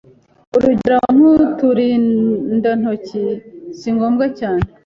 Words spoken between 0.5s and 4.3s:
Urugero nk’uturindantoki singombwa